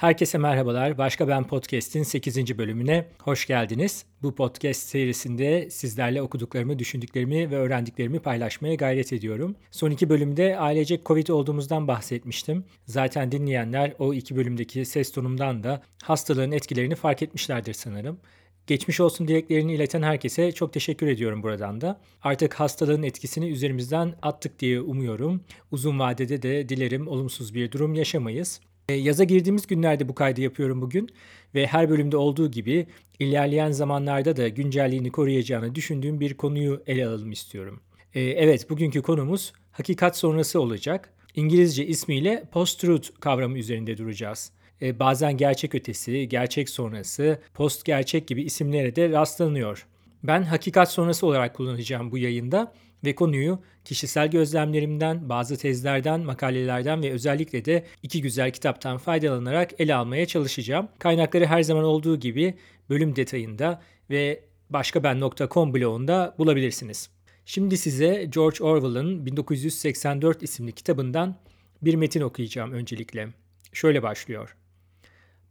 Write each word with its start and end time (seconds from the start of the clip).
Herkese 0.00 0.38
merhabalar. 0.38 0.98
Başka 0.98 1.28
Ben 1.28 1.44
Podcast'in 1.46 2.02
8. 2.02 2.58
bölümüne 2.58 3.08
hoş 3.22 3.46
geldiniz. 3.46 4.04
Bu 4.22 4.34
podcast 4.34 4.82
serisinde 4.82 5.70
sizlerle 5.70 6.22
okuduklarımı, 6.22 6.78
düşündüklerimi 6.78 7.50
ve 7.50 7.56
öğrendiklerimi 7.56 8.20
paylaşmaya 8.20 8.74
gayret 8.74 9.12
ediyorum. 9.12 9.56
Son 9.70 9.90
iki 9.90 10.08
bölümde 10.08 10.58
ailecek 10.58 11.06
Covid 11.06 11.28
olduğumuzdan 11.28 11.88
bahsetmiştim. 11.88 12.64
Zaten 12.86 13.32
dinleyenler 13.32 13.94
o 13.98 14.14
iki 14.14 14.36
bölümdeki 14.36 14.84
ses 14.84 15.12
tonumdan 15.12 15.62
da 15.62 15.82
hastalığın 16.02 16.52
etkilerini 16.52 16.94
fark 16.94 17.22
etmişlerdir 17.22 17.74
sanırım. 17.74 18.20
Geçmiş 18.66 19.00
olsun 19.00 19.28
dileklerini 19.28 19.74
ileten 19.74 20.02
herkese 20.02 20.52
çok 20.52 20.72
teşekkür 20.72 21.06
ediyorum 21.06 21.42
buradan 21.42 21.80
da. 21.80 22.00
Artık 22.22 22.54
hastalığın 22.54 23.02
etkisini 23.02 23.48
üzerimizden 23.48 24.14
attık 24.22 24.58
diye 24.58 24.80
umuyorum. 24.80 25.44
Uzun 25.70 25.98
vadede 25.98 26.42
de 26.42 26.68
dilerim 26.68 27.08
olumsuz 27.08 27.54
bir 27.54 27.72
durum 27.72 27.94
yaşamayız. 27.94 28.60
E, 28.90 28.92
yaza 28.92 29.24
girdiğimiz 29.24 29.66
günlerde 29.66 30.08
bu 30.08 30.14
kaydı 30.14 30.40
yapıyorum 30.40 30.82
bugün 30.82 31.08
ve 31.54 31.66
her 31.66 31.90
bölümde 31.90 32.16
olduğu 32.16 32.50
gibi 32.50 32.86
ilerleyen 33.18 33.70
zamanlarda 33.70 34.36
da 34.36 34.48
güncelliğini 34.48 35.10
koruyacağını 35.10 35.74
düşündüğüm 35.74 36.20
bir 36.20 36.34
konuyu 36.34 36.82
ele 36.86 37.06
alalım 37.06 37.32
istiyorum. 37.32 37.80
E, 38.14 38.20
evet, 38.20 38.70
bugünkü 38.70 39.02
konumuz 39.02 39.52
hakikat 39.72 40.16
sonrası 40.16 40.60
olacak. 40.60 41.12
İngilizce 41.34 41.86
ismiyle 41.86 42.44
post-truth 42.52 43.08
kavramı 43.20 43.58
üzerinde 43.58 43.98
duracağız. 43.98 44.52
E, 44.82 44.98
bazen 44.98 45.36
gerçek 45.36 45.74
ötesi, 45.74 46.28
gerçek 46.28 46.70
sonrası, 46.70 47.38
post 47.54 47.84
gerçek 47.84 48.26
gibi 48.26 48.42
isimlere 48.42 48.96
de 48.96 49.10
rastlanıyor. 49.10 49.86
Ben 50.22 50.42
hakikat 50.42 50.92
sonrası 50.92 51.26
olarak 51.26 51.56
kullanacağım 51.56 52.10
bu 52.10 52.18
yayında 52.18 52.72
ve 53.04 53.14
konuyu 53.14 53.62
kişisel 53.84 54.30
gözlemlerimden, 54.30 55.28
bazı 55.28 55.56
tezlerden, 55.56 56.20
makalelerden 56.20 57.02
ve 57.02 57.10
özellikle 57.10 57.64
de 57.64 57.84
iki 58.02 58.22
güzel 58.22 58.50
kitaptan 58.50 58.98
faydalanarak 58.98 59.80
ele 59.80 59.94
almaya 59.94 60.26
çalışacağım. 60.26 60.88
Kaynakları 60.98 61.46
her 61.46 61.62
zaman 61.62 61.84
olduğu 61.84 62.20
gibi 62.20 62.54
bölüm 62.90 63.16
detayında 63.16 63.82
ve 64.10 64.44
başkaben.com 64.70 65.74
blogunda 65.74 66.34
bulabilirsiniz. 66.38 67.10
Şimdi 67.44 67.78
size 67.78 68.28
George 68.34 68.64
Orwell'ın 68.64 69.26
1984 69.26 70.42
isimli 70.42 70.72
kitabından 70.72 71.36
bir 71.82 71.94
metin 71.94 72.20
okuyacağım 72.20 72.72
öncelikle. 72.72 73.28
Şöyle 73.72 74.02
başlıyor. 74.02 74.56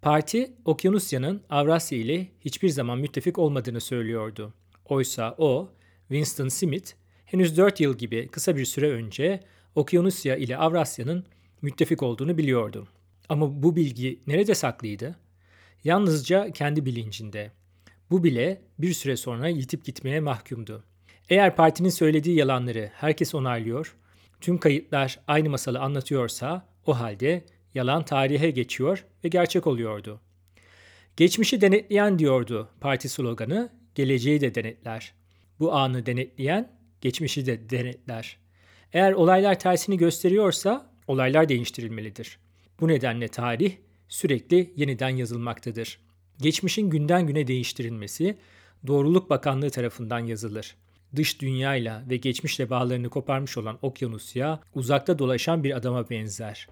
Parti, 0.01 0.51
Okyanusya'nın 0.65 1.41
Avrasya 1.49 1.97
ile 1.97 2.27
hiçbir 2.41 2.69
zaman 2.69 2.99
müttefik 2.99 3.39
olmadığını 3.39 3.81
söylüyordu. 3.81 4.53
Oysa 4.85 5.35
o, 5.37 5.71
Winston 6.07 6.47
Smith, 6.47 6.91
henüz 7.31 7.57
4 7.57 7.79
yıl 7.79 7.97
gibi 7.97 8.27
kısa 8.27 8.55
bir 8.55 8.65
süre 8.65 8.89
önce 8.91 9.39
Okyanusya 9.75 10.35
ile 10.35 10.57
Avrasya'nın 10.57 11.25
müttefik 11.61 12.03
olduğunu 12.03 12.37
biliyordu. 12.37 12.87
Ama 13.29 13.63
bu 13.63 13.75
bilgi 13.75 14.19
nerede 14.27 14.55
saklıydı? 14.55 15.15
Yalnızca 15.83 16.51
kendi 16.51 16.85
bilincinde. 16.85 17.51
Bu 18.11 18.23
bile 18.23 18.61
bir 18.79 18.93
süre 18.93 19.17
sonra 19.17 19.47
yitip 19.47 19.85
gitmeye 19.85 20.19
mahkumdu. 20.19 20.83
Eğer 21.29 21.55
partinin 21.55 21.89
söylediği 21.89 22.35
yalanları 22.35 22.91
herkes 22.93 23.35
onaylıyor, 23.35 23.95
tüm 24.41 24.57
kayıtlar 24.57 25.19
aynı 25.27 25.49
masalı 25.49 25.79
anlatıyorsa 25.79 26.67
o 26.85 26.99
halde 26.99 27.45
yalan 27.73 28.05
tarihe 28.05 28.51
geçiyor 28.51 29.05
ve 29.23 29.27
gerçek 29.27 29.67
oluyordu. 29.67 30.21
Geçmişi 31.17 31.61
denetleyen 31.61 32.19
diyordu 32.19 32.69
parti 32.81 33.09
sloganı, 33.09 33.69
geleceği 33.95 34.41
de 34.41 34.55
denetler. 34.55 35.13
Bu 35.59 35.73
anı 35.73 36.05
denetleyen 36.05 36.78
geçmişi 37.01 37.45
de 37.45 37.69
denetler. 37.69 38.37
Eğer 38.93 39.11
olaylar 39.11 39.59
tersini 39.59 39.97
gösteriyorsa 39.97 40.91
olaylar 41.07 41.49
değiştirilmelidir. 41.49 42.39
Bu 42.79 42.87
nedenle 42.87 43.27
tarih 43.27 43.75
sürekli 44.09 44.73
yeniden 44.75 45.09
yazılmaktadır. 45.09 45.99
Geçmişin 46.41 46.89
günden 46.89 47.27
güne 47.27 47.47
değiştirilmesi 47.47 48.37
Doğruluk 48.87 49.29
Bakanlığı 49.29 49.69
tarafından 49.69 50.19
yazılır. 50.19 50.75
Dış 51.15 51.41
dünyayla 51.41 52.03
ve 52.09 52.17
geçmişle 52.17 52.69
bağlarını 52.69 53.09
koparmış 53.09 53.57
olan 53.57 53.79
Okyanusya 53.81 54.59
uzakta 54.75 55.19
dolaşan 55.19 55.63
bir 55.63 55.77
adama 55.77 56.09
benzer. 56.09 56.67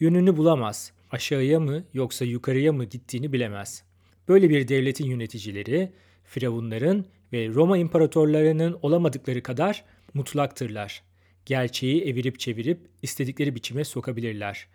Yönünü 0.00 0.36
bulamaz, 0.36 0.92
aşağıya 1.10 1.60
mı 1.60 1.84
yoksa 1.94 2.24
yukarıya 2.24 2.72
mı 2.72 2.84
gittiğini 2.84 3.32
bilemez. 3.32 3.84
Böyle 4.28 4.50
bir 4.50 4.68
devletin 4.68 5.06
yöneticileri, 5.06 5.92
firavunların 6.24 7.04
ve 7.32 7.48
Roma 7.48 7.78
imparatorlarının 7.78 8.78
olamadıkları 8.82 9.42
kadar 9.42 9.84
mutlaktırlar. 10.14 11.02
Gerçeği 11.46 12.02
evirip 12.02 12.38
çevirip 12.38 12.80
istedikleri 13.02 13.54
biçime 13.54 13.84
sokabilirler. 13.84 14.68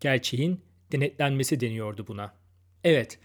Gerçeğin 0.00 0.60
denetlenmesi 0.92 1.60
deniyordu 1.60 2.06
buna. 2.08 2.34
Evet, 2.84 3.18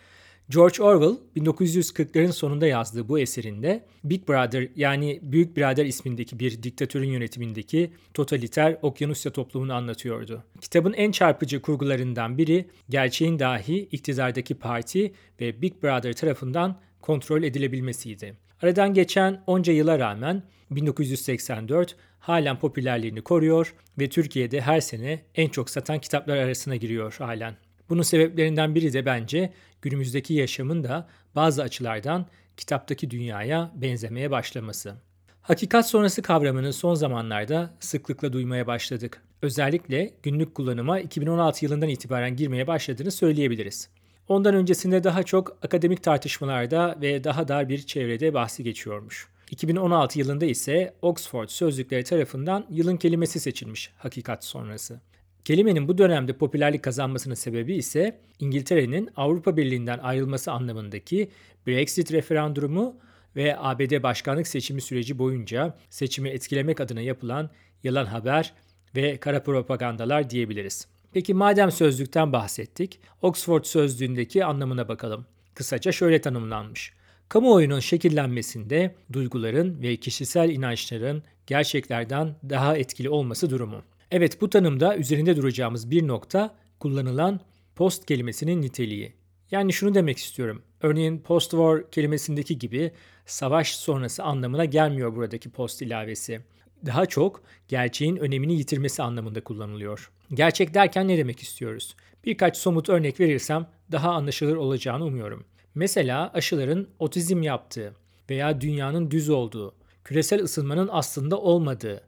George 0.50 0.84
Orwell 0.84 1.18
1940'ların 1.36 2.32
sonunda 2.32 2.68
yazdığı 2.68 3.08
bu 3.08 3.20
eserinde 3.20 3.86
Big 4.04 4.28
Brother 4.28 4.68
yani 4.76 5.20
Büyük 5.22 5.58
Birader 5.58 5.86
ismindeki 5.86 6.40
bir 6.40 6.64
diktatörün 6.64 7.10
yönetimindeki 7.10 7.94
totaliter 8.14 8.78
Okyanusya 8.82 9.32
toplumunu 9.32 9.74
anlatıyordu. 9.74 10.44
Kitabın 10.62 10.94
en 10.94 11.12
çarpıcı 11.12 11.62
kurgularından 11.62 12.38
biri 12.38 12.66
gerçeğin 12.90 13.40
dahi 13.40 13.80
iktidardaki 13.80 14.56
parti 14.56 15.14
ve 15.42 15.62
Big 15.62 15.84
Brother 15.84 16.14
tarafından 16.14 16.80
kontrol 17.02 17.44
edilebilmesiydi. 17.44 18.49
Aradan 18.62 18.94
geçen 18.94 19.44
onca 19.48 19.74
yıla 19.74 20.00
rağmen 20.00 20.44
1984 20.72 21.96
halen 22.20 22.60
popülerliğini 22.60 23.22
koruyor 23.22 23.74
ve 24.00 24.10
Türkiye'de 24.10 24.62
her 24.62 24.82
sene 24.82 25.22
en 25.36 25.50
çok 25.50 25.70
satan 25.70 26.00
kitaplar 26.00 26.38
arasına 26.38 26.76
giriyor 26.76 27.16
halen. 27.20 27.56
Bunun 27.90 28.02
sebeplerinden 28.02 28.76
biri 28.76 28.94
de 28.94 29.06
bence 29.06 29.54
günümüzdeki 29.82 30.34
yaşamın 30.34 30.84
da 30.84 31.08
bazı 31.36 31.64
açılardan 31.64 32.26
kitaptaki 32.58 33.12
dünyaya 33.12 33.72
benzemeye 33.76 34.32
başlaması. 34.32 34.96
Hakikat 35.42 35.90
sonrası 35.90 36.22
kavramını 36.22 36.74
son 36.74 36.96
zamanlarda 36.96 37.74
sıklıkla 37.80 38.34
duymaya 38.34 38.68
başladık. 38.68 39.22
Özellikle 39.42 40.14
günlük 40.24 40.56
kullanıma 40.56 41.00
2016 41.00 41.66
yılından 41.66 41.90
itibaren 41.90 42.36
girmeye 42.36 42.68
başladığını 42.68 43.12
söyleyebiliriz. 43.12 43.90
Ondan 44.30 44.56
öncesinde 44.56 45.04
daha 45.04 45.24
çok 45.24 45.58
akademik 45.64 46.04
tartışmalarda 46.04 46.98
ve 47.02 47.24
daha 47.24 47.48
dar 47.48 47.70
bir 47.70 47.82
çevrede 47.82 48.34
bahsi 48.34 48.64
geçiyormuş. 48.64 49.28
2016 49.52 50.20
yılında 50.20 50.46
ise 50.46 50.94
Oxford 51.02 51.48
Sözlükleri 51.50 52.04
tarafından 52.04 52.66
yılın 52.70 52.98
kelimesi 52.98 53.40
seçilmiş 53.40 53.92
hakikat 53.98 54.46
sonrası. 54.46 55.00
Kelimenin 55.46 55.88
bu 55.88 55.98
dönemde 55.98 56.34
popülerlik 56.34 56.84
kazanmasının 56.84 57.36
sebebi 57.36 57.76
ise 57.76 58.20
İngiltere'nin 58.40 59.10
Avrupa 59.16 59.58
Birliği'nden 59.58 60.00
ayrılması 60.00 60.52
anlamındaki 60.52 61.30
Brexit 61.68 62.12
referandumu 62.12 62.96
ve 63.36 63.56
ABD 63.58 64.04
başkanlık 64.04 64.48
seçimi 64.48 64.82
süreci 64.82 65.20
boyunca 65.20 65.78
seçimi 65.90 66.30
etkilemek 66.30 66.82
adına 66.82 67.02
yapılan 67.02 67.50
yalan 67.84 68.06
haber 68.06 68.54
ve 68.96 69.18
kara 69.18 69.44
propagandalar 69.44 70.30
diyebiliriz. 70.30 70.88
Peki 71.14 71.34
madem 71.34 71.72
sözlükten 71.72 72.34
bahsettik, 72.34 73.00
Oxford 73.22 73.64
sözlüğündeki 73.64 74.46
anlamına 74.46 74.88
bakalım. 74.88 75.26
Kısaca 75.56 75.92
şöyle 75.92 76.22
tanımlanmış. 76.22 76.94
Kamuoyunun 77.30 77.80
şekillenmesinde 77.80 78.96
duyguların 79.14 79.82
ve 79.82 79.98
kişisel 79.98 80.50
inançların 80.50 81.24
gerçeklerden 81.48 82.36
daha 82.50 82.78
etkili 82.78 83.10
olması 83.10 83.50
durumu. 83.50 83.82
Evet 84.12 84.42
bu 84.42 84.50
tanımda 84.50 84.98
üzerinde 84.98 85.38
duracağımız 85.38 85.92
bir 85.92 86.08
nokta 86.08 86.56
kullanılan 86.80 87.40
post 87.76 88.06
kelimesinin 88.06 88.62
niteliği. 88.62 89.14
Yani 89.52 89.74
şunu 89.74 89.96
demek 89.96 90.18
istiyorum. 90.18 90.62
Örneğin 90.82 91.20
post-war 91.20 91.92
kelimesindeki 91.92 92.58
gibi 92.58 92.92
savaş 93.26 93.76
sonrası 93.76 94.24
anlamına 94.24 94.66
gelmiyor 94.66 95.16
buradaki 95.16 95.50
post 95.50 95.82
ilavesi. 95.82 96.42
Daha 96.86 97.06
çok 97.06 97.42
gerçeğin 97.68 98.16
önemini 98.16 98.54
yitirmesi 98.54 99.04
anlamında 99.04 99.44
kullanılıyor. 99.44 100.12
Gerçek 100.34 100.74
derken 100.74 101.08
ne 101.08 101.18
demek 101.18 101.40
istiyoruz? 101.40 101.96
Birkaç 102.26 102.58
somut 102.58 102.90
örnek 102.90 103.20
verirsem 103.20 103.68
daha 103.92 104.12
anlaşılır 104.12 104.56
olacağını 104.56 105.06
umuyorum. 105.06 105.46
Mesela 105.76 106.32
aşıların 106.34 106.88
otizm 107.00 107.42
yaptığı 107.42 107.94
veya 108.30 108.62
dünyanın 108.62 109.12
düz 109.12 109.30
olduğu, 109.30 109.76
küresel 110.04 110.44
ısınmanın 110.44 110.90
aslında 110.92 111.38
olmadığı, 111.38 112.02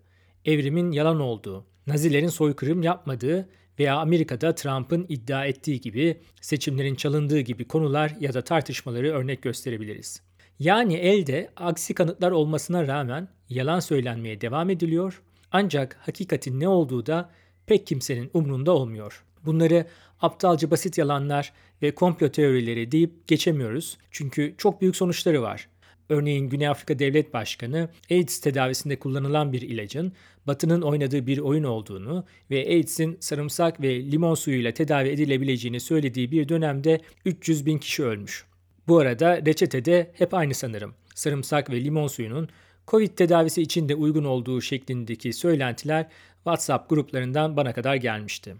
evrimin 0.45 0.91
yalan 0.91 1.19
olduğu, 1.19 1.65
Nazilerin 1.87 2.27
soykırım 2.27 2.83
yapmadığı 2.83 3.49
veya 3.79 3.95
Amerika'da 3.97 4.55
Trump'ın 4.55 5.05
iddia 5.09 5.45
ettiği 5.45 5.81
gibi 5.81 6.21
seçimlerin 6.41 6.95
çalındığı 6.95 7.39
gibi 7.39 7.67
konular 7.67 8.15
ya 8.19 8.33
da 8.33 8.41
tartışmaları 8.43 9.11
örnek 9.11 9.41
gösterebiliriz. 9.41 10.21
Yani 10.59 10.93
elde 10.93 11.49
aksi 11.55 11.93
kanıtlar 11.93 12.31
olmasına 12.31 12.87
rağmen 12.87 13.27
yalan 13.49 13.79
söylenmeye 13.79 14.41
devam 14.41 14.69
ediliyor 14.69 15.21
ancak 15.51 15.97
hakikatin 16.01 16.59
ne 16.59 16.67
olduğu 16.67 17.05
da 17.05 17.29
pek 17.65 17.87
kimsenin 17.87 18.29
umrunda 18.33 18.71
olmuyor. 18.71 19.23
Bunları 19.45 19.85
aptalca 20.21 20.71
basit 20.71 20.97
yalanlar 20.97 21.53
ve 21.81 21.95
komplo 21.95 22.29
teorileri 22.29 22.91
deyip 22.91 23.27
geçemiyoruz 23.27 23.97
çünkü 24.11 24.55
çok 24.57 24.81
büyük 24.81 24.95
sonuçları 24.95 25.41
var. 25.41 25.67
Örneğin 26.09 26.49
Güney 26.49 26.67
Afrika 26.67 26.99
Devlet 26.99 27.33
Başkanı 27.33 27.89
AIDS 28.11 28.39
tedavisinde 28.39 28.99
kullanılan 28.99 29.53
bir 29.53 29.61
ilacın 29.61 30.13
Batı'nın 30.47 30.81
oynadığı 30.81 31.27
bir 31.27 31.37
oyun 31.37 31.63
olduğunu 31.63 32.25
ve 32.51 32.67
AIDS'in 32.67 33.17
sarımsak 33.19 33.81
ve 33.81 34.11
limon 34.11 34.35
suyuyla 34.35 34.71
tedavi 34.71 35.09
edilebileceğini 35.09 35.79
söylediği 35.79 36.31
bir 36.31 36.49
dönemde 36.49 37.01
300 37.25 37.65
bin 37.65 37.77
kişi 37.77 38.03
ölmüş. 38.03 38.45
Bu 38.87 38.99
arada 38.99 39.45
reçetede 39.45 40.11
hep 40.13 40.33
aynı 40.33 40.53
sanırım. 40.53 40.93
Sarımsak 41.15 41.69
ve 41.69 41.83
limon 41.83 42.07
suyunun 42.07 42.49
Covid 42.87 43.09
tedavisi 43.09 43.61
için 43.61 43.89
de 43.89 43.95
uygun 43.95 44.23
olduğu 44.23 44.61
şeklindeki 44.61 45.33
söylentiler 45.33 46.07
WhatsApp 46.43 46.89
gruplarından 46.89 47.57
bana 47.57 47.73
kadar 47.73 47.95
gelmişti. 47.95 48.55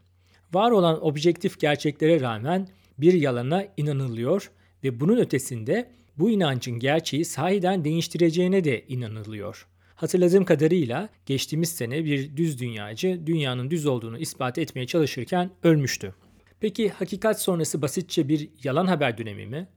Var 0.54 0.72
olan 0.72 1.06
objektif 1.06 1.60
gerçeklere 1.60 2.22
rağmen 2.22 2.68
bir 2.98 3.14
yalana 3.14 3.66
inanılıyor 3.78 4.52
ve 4.84 5.00
bunun 5.00 5.18
ötesinde 5.18 5.92
bu 6.18 6.30
inancın 6.30 6.80
gerçeği 6.80 7.26
sahiden 7.26 7.86
değiştireceğine 7.86 8.64
de 8.64 8.86
inanılıyor. 8.88 9.68
Hatırladığım 9.96 10.46
kadarıyla 10.46 11.10
geçtiğimiz 11.26 11.70
sene 11.70 12.06
bir 12.06 12.38
düz 12.38 12.60
dünyacı 12.60 13.22
dünyanın 13.26 13.72
düz 13.72 13.86
olduğunu 13.86 14.18
ispat 14.18 14.58
etmeye 14.58 14.88
çalışırken 14.88 15.52
ölmüştü. 15.64 16.14
Peki 16.60 16.90
hakikat 16.90 17.42
sonrası 17.42 17.82
basitçe 17.82 18.28
bir 18.28 18.50
yalan 18.64 18.88
haber 18.88 19.18
dönemi 19.18 19.46
mi? 19.46 19.68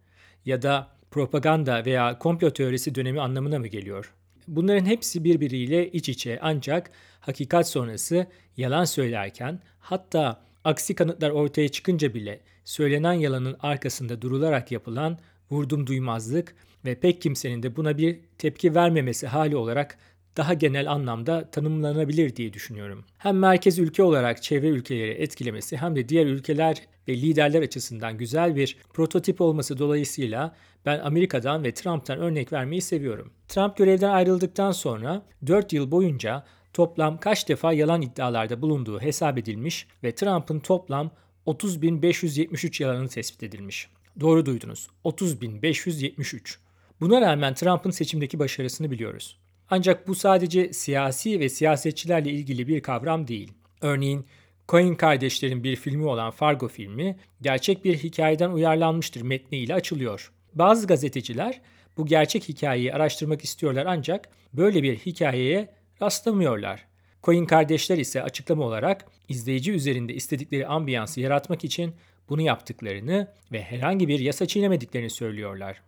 Ya 0.45 0.62
da 0.62 0.89
propaganda 1.11 1.85
veya 1.85 2.19
komplo 2.19 2.50
teorisi 2.50 2.95
dönemi 2.95 3.21
anlamına 3.21 3.59
mı 3.59 3.67
geliyor? 3.67 4.15
Bunların 4.49 4.87
hepsi 4.87 5.25
birbiriyle 5.25 5.91
iç 5.91 6.09
içe 6.09 6.39
ancak 6.43 6.91
hakikat 7.26 7.69
sonrası 7.69 8.26
yalan 8.56 8.85
söylerken 8.85 9.61
hatta 9.81 10.41
aksi 10.65 10.94
kanıtlar 10.94 11.31
ortaya 11.31 11.69
çıkınca 11.69 12.15
bile 12.15 12.41
söylenen 12.65 13.12
yalanın 13.12 13.56
arkasında 13.61 14.23
durularak 14.23 14.73
yapılan 14.73 15.19
vurdum 15.50 15.87
duymazlık 15.87 16.55
ve 16.85 16.94
pek 16.94 17.23
kimsenin 17.23 17.62
de 17.62 17.76
buna 17.76 17.99
bir 17.99 18.21
tepki 18.38 18.75
vermemesi 18.75 19.26
hali 19.26 19.56
olarak 19.56 19.99
daha 20.37 20.55
genel 20.55 20.91
anlamda 20.91 21.50
tanımlanabilir 21.50 22.37
diye 22.37 22.53
düşünüyorum. 22.53 23.05
Hem 23.19 23.38
merkez 23.38 23.79
ülke 23.79 24.03
olarak 24.03 24.43
çevre 24.43 24.69
ülkeleri 24.69 25.11
etkilemesi 25.11 25.76
hem 25.76 25.97
de 25.97 26.09
diğer 26.09 26.26
ülkeler 26.26 26.82
ve 27.09 27.15
liderler 27.17 27.62
açısından 27.62 28.19
güzel 28.19 28.56
bir 28.56 28.76
prototip 28.93 29.41
olması 29.41 29.79
dolayısıyla 29.79 30.55
ben 30.87 30.99
Amerika'dan 30.99 31.65
ve 31.65 31.75
Trump'tan 31.75 32.19
örnek 32.19 32.53
vermeyi 32.53 32.82
seviyorum. 32.82 33.32
Trump 33.49 33.76
görevden 33.76 34.11
ayrıldıktan 34.11 34.73
sonra 34.73 35.23
4 35.47 35.73
yıl 35.73 35.91
boyunca 35.91 36.44
toplam 36.75 37.21
kaç 37.21 37.49
defa 37.49 37.73
yalan 37.73 38.03
iddialarda 38.03 38.62
bulunduğu 38.62 39.00
hesap 39.00 39.38
edilmiş 39.38 39.87
ve 40.03 40.15
Trump'ın 40.15 40.61
toplam 40.61 41.11
30.573 41.47 42.82
yalanı 42.82 43.09
tespit 43.09 43.43
edilmiş. 43.43 43.88
Doğru 44.21 44.47
duydunuz. 44.47 44.88
30.573. 45.05 46.56
Buna 47.00 47.21
rağmen 47.21 47.55
Trump'ın 47.55 47.91
seçimdeki 47.91 48.38
başarısını 48.38 48.91
biliyoruz. 48.91 49.38
Ancak 49.71 50.09
bu 50.09 50.15
sadece 50.15 50.73
siyasi 50.73 51.41
ve 51.41 51.49
siyasetçilerle 51.49 52.31
ilgili 52.31 52.69
bir 52.69 52.81
kavram 52.81 53.29
değil. 53.29 53.53
Örneğin 53.81 54.26
Coen 54.69 54.94
kardeşlerin 54.94 55.65
bir 55.65 55.76
filmi 55.76 56.06
olan 56.06 56.31
Fargo 56.31 56.69
filmi 56.69 57.17
gerçek 57.43 57.85
bir 57.85 57.99
hikayeden 57.99 58.50
uyarlanmıştır 58.50 59.23
metniyle 59.23 59.75
açılıyor. 59.75 60.32
Bazı 60.55 60.87
gazeteciler 60.87 61.61
bu 61.97 62.06
gerçek 62.06 62.49
hikayeyi 62.49 62.94
araştırmak 62.94 63.44
istiyorlar 63.44 63.87
ancak 63.87 64.29
böyle 64.53 64.82
bir 64.82 64.97
hikayeye 64.97 65.75
rastlamıyorlar. 66.02 66.87
Coen 67.23 67.46
kardeşler 67.46 67.99
ise 67.99 68.23
açıklama 68.23 68.64
olarak 68.64 69.06
izleyici 69.29 69.73
üzerinde 69.73 70.14
istedikleri 70.14 70.67
ambiyansı 70.67 71.20
yaratmak 71.20 71.64
için 71.64 71.94
bunu 72.29 72.43
yaptıklarını 72.43 73.32
ve 73.52 73.62
herhangi 73.62 74.08
bir 74.08 74.19
yasa 74.19 74.46
çiğnemediklerini 74.46 75.11
söylüyorlar. 75.11 75.82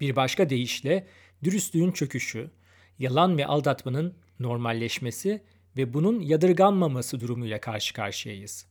Bir 0.00 0.16
başka 0.16 0.50
deyişle 0.50 1.06
dürüstlüğün 1.44 1.92
çöküşü, 1.92 2.50
yalan 2.98 3.38
ve 3.38 3.46
aldatmanın 3.46 4.14
normalleşmesi 4.40 5.42
ve 5.76 5.94
bunun 5.94 6.20
yadırganmaması 6.20 7.20
durumuyla 7.20 7.60
karşı 7.60 7.94
karşıyayız. 7.94 8.66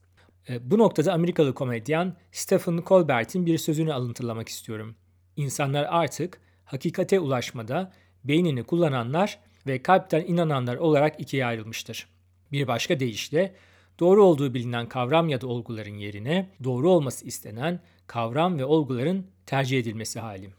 E, 0.48 0.70
bu 0.70 0.78
noktada 0.78 1.12
Amerikalı 1.12 1.54
komedyen 1.54 2.16
Stephen 2.32 2.82
Colbert'in 2.86 3.46
bir 3.46 3.58
sözünü 3.58 3.92
alıntılamak 3.92 4.48
istiyorum. 4.48 4.96
İnsanlar 5.36 5.86
artık 5.88 6.40
hakikate 6.64 7.20
ulaşmada 7.20 7.92
beynini 8.24 8.64
kullananlar 8.64 9.38
ve 9.66 9.82
kalpten 9.82 10.24
inananlar 10.26 10.76
olarak 10.76 11.20
ikiye 11.20 11.46
ayrılmıştır. 11.46 12.08
Bir 12.52 12.66
başka 12.66 13.00
deyişle 13.00 13.54
doğru 14.00 14.24
olduğu 14.24 14.54
bilinen 14.54 14.88
kavram 14.88 15.28
ya 15.28 15.40
da 15.40 15.46
olguların 15.46 15.94
yerine 15.94 16.50
doğru 16.64 16.90
olması 16.90 17.26
istenen 17.26 17.80
kavram 18.06 18.58
ve 18.58 18.64
olguların 18.64 19.26
tercih 19.46 19.78
edilmesi 19.78 20.20
hali. 20.20 20.50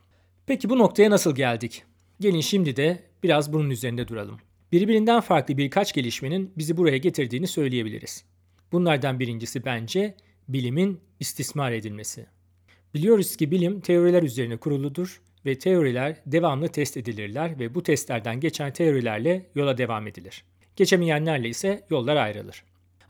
Peki 0.46 0.70
bu 0.70 0.78
noktaya 0.78 1.10
nasıl 1.10 1.36
geldik? 1.36 1.84
Gelin 2.20 2.42
şimdi 2.42 2.76
de 2.76 3.04
biraz 3.24 3.54
bunun 3.54 3.70
üzerinde 3.70 4.08
duralım. 4.08 4.38
Birbirinden 4.72 5.22
farklı 5.22 5.58
birkaç 5.58 5.94
gelişmenin 5.94 6.54
bizi 6.58 6.78
buraya 6.78 6.98
getirdiğini 6.98 7.48
söyleyebiliriz. 7.48 8.26
Bunlardan 8.72 9.20
birincisi 9.20 9.66
bence 9.66 10.16
bilimin 10.48 11.00
istismar 11.20 11.72
edilmesi. 11.72 12.26
Biliyoruz 12.94 13.36
ki 13.36 13.52
bilim 13.52 13.80
teoriler 13.82 14.24
üzerine 14.24 14.58
kuruludur 14.58 15.22
ve 15.46 15.60
teoriler 15.60 16.16
devamlı 16.26 16.68
test 16.68 16.98
edilirler 16.98 17.60
ve 17.60 17.76
bu 17.76 17.84
testlerden 17.84 18.40
geçen 18.40 18.74
teorilerle 18.74 19.46
yola 19.56 19.78
devam 19.78 20.08
edilir. 20.08 20.44
Geçemeyenlerle 20.76 21.50
ise 21.50 21.84
yollar 21.90 22.16
ayrılır. 22.16 22.64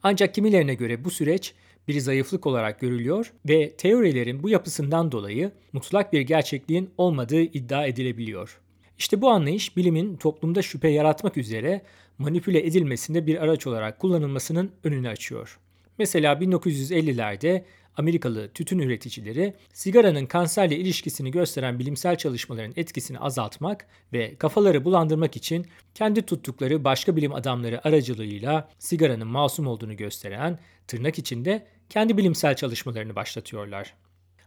Ancak 0.04 0.34
kimilerine 0.36 0.74
göre 0.74 1.04
bu 1.04 1.12
süreç 1.12 1.54
bir 1.88 2.00
zayıflık 2.00 2.46
olarak 2.46 2.80
görülüyor 2.80 3.34
ve 3.50 3.72
teorilerin 3.72 4.44
bu 4.44 4.50
yapısından 4.50 5.12
dolayı 5.12 5.52
mutlak 5.74 6.14
bir 6.14 6.22
gerçekliğin 6.22 6.90
olmadığı 6.98 7.42
iddia 7.42 7.86
edilebiliyor. 7.86 8.60
İşte 8.98 9.22
bu 9.22 9.30
anlayış 9.30 9.78
bilimin 9.78 10.18
toplumda 10.18 10.62
şüphe 10.62 10.88
yaratmak 10.88 11.38
üzere 11.38 11.82
manipüle 12.18 12.66
edilmesinde 12.66 13.28
bir 13.28 13.44
araç 13.44 13.68
olarak 13.68 14.00
kullanılmasının 14.00 14.72
önünü 14.84 15.10
açıyor. 15.10 15.60
Mesela 15.98 16.34
1950'lerde 16.34 17.64
Amerikalı 17.97 18.50
tütün 18.53 18.80
üreticileri 18.80 19.53
sigaranın 19.74 20.25
kanserle 20.25 20.77
ilişkisini 20.77 21.31
gösteren 21.31 21.80
bilimsel 21.80 22.15
çalışmaların 22.15 22.74
etkisini 22.75 23.19
azaltmak 23.19 23.88
ve 24.13 24.36
kafaları 24.36 24.86
bulandırmak 24.86 25.36
için 25.36 25.65
kendi 25.94 26.21
tuttukları 26.21 26.83
başka 26.83 27.15
bilim 27.15 27.33
adamları 27.33 27.88
aracılığıyla 27.88 28.69
sigaranın 28.80 29.27
masum 29.27 29.68
olduğunu 29.68 29.97
gösteren 29.97 30.59
tırnak 30.88 31.19
içinde 31.19 31.67
kendi 31.89 32.17
bilimsel 32.17 32.55
çalışmalarını 32.55 33.15
başlatıyorlar. 33.15 33.93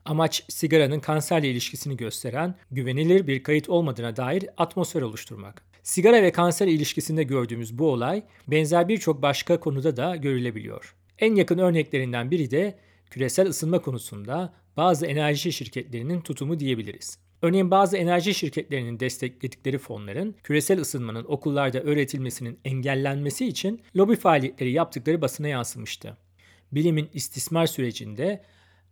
Amaç 0.05 0.45
sigaranın 0.49 1.01
kanserle 1.01 1.51
ilişkisini 1.51 1.97
gösteren 1.97 2.55
güvenilir 2.71 3.27
bir 3.27 3.43
kayıt 3.43 3.69
olmadığına 3.69 4.17
dair 4.17 4.45
atmosfer 4.57 5.03
oluşturmak. 5.03 5.63
Sigara 5.83 6.23
ve 6.23 6.33
kanser 6.33 6.67
ilişkisinde 6.67 7.23
gördüğümüz 7.23 7.79
bu 7.79 7.91
olay 7.91 8.23
benzer 8.49 8.89
birçok 8.89 9.23
başka 9.23 9.61
konuda 9.61 9.97
da 9.97 10.17
görülebiliyor. 10.17 10.95
En 11.19 11.35
yakın 11.35 11.59
örneklerinden 11.59 12.31
biri 12.31 12.51
de 12.51 12.75
küresel 13.13 13.49
ısınma 13.49 13.79
konusunda 13.79 14.55
bazı 14.77 15.07
enerji 15.07 15.53
şirketlerinin 15.53 16.21
tutumu 16.21 16.61
diyebiliriz. 16.61 17.19
Örneğin 17.43 17.71
bazı 17.71 17.97
enerji 17.97 18.35
şirketlerinin 18.35 19.01
destekledikleri 19.01 19.79
fonların 19.79 20.35
küresel 20.43 20.81
ısınmanın 20.81 21.25
okullarda 21.25 21.81
öğretilmesinin 21.81 22.59
engellenmesi 22.65 23.47
için 23.47 23.83
lobi 23.97 24.17
faaliyetleri 24.17 24.73
yaptıkları 24.73 25.23
basına 25.23 25.49
yansımıştı. 25.49 26.17
Bilimin 26.73 27.11
istismar 27.13 27.67
sürecinde 27.67 28.43